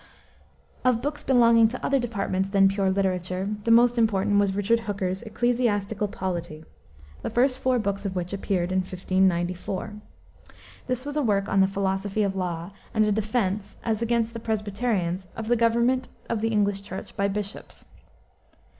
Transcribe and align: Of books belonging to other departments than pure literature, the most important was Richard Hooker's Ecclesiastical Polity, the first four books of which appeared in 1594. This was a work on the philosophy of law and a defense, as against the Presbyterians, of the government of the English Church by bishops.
Of 0.83 0.99
books 1.03 1.21
belonging 1.21 1.67
to 1.67 1.85
other 1.85 1.99
departments 1.99 2.49
than 2.49 2.67
pure 2.67 2.89
literature, 2.89 3.49
the 3.65 3.69
most 3.69 3.99
important 3.99 4.39
was 4.39 4.55
Richard 4.55 4.79
Hooker's 4.79 5.21
Ecclesiastical 5.21 6.07
Polity, 6.07 6.65
the 7.21 7.29
first 7.29 7.59
four 7.59 7.77
books 7.77 8.03
of 8.03 8.15
which 8.15 8.33
appeared 8.33 8.71
in 8.71 8.79
1594. 8.79 10.01
This 10.87 11.05
was 11.05 11.17
a 11.17 11.21
work 11.21 11.47
on 11.47 11.59
the 11.61 11.67
philosophy 11.67 12.23
of 12.23 12.35
law 12.35 12.71
and 12.95 13.05
a 13.05 13.11
defense, 13.11 13.77
as 13.83 14.01
against 14.01 14.33
the 14.33 14.39
Presbyterians, 14.39 15.27
of 15.35 15.47
the 15.49 15.55
government 15.55 16.09
of 16.29 16.41
the 16.41 16.49
English 16.49 16.81
Church 16.81 17.15
by 17.15 17.27
bishops. 17.27 17.85